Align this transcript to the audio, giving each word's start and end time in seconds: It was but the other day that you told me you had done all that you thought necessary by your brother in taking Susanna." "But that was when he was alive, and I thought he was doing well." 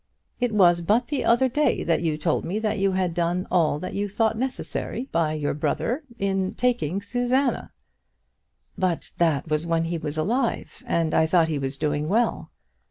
It 0.39 0.51
was 0.51 0.81
but 0.81 1.09
the 1.09 1.23
other 1.23 1.47
day 1.47 1.83
that 1.83 2.01
you 2.01 2.17
told 2.17 2.43
me 2.43 2.57
you 2.57 2.93
had 2.93 3.13
done 3.13 3.45
all 3.51 3.77
that 3.77 3.93
you 3.93 4.09
thought 4.09 4.35
necessary 4.35 5.07
by 5.11 5.33
your 5.33 5.53
brother 5.53 6.01
in 6.17 6.55
taking 6.55 7.03
Susanna." 7.03 7.71
"But 8.75 9.11
that 9.19 9.47
was 9.47 9.67
when 9.67 9.83
he 9.85 9.99
was 9.99 10.17
alive, 10.17 10.81
and 10.87 11.13
I 11.13 11.27
thought 11.27 11.49
he 11.49 11.59
was 11.59 11.77
doing 11.77 12.09
well." 12.09 12.49